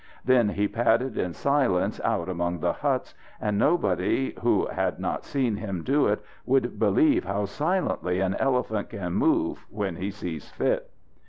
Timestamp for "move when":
9.13-9.97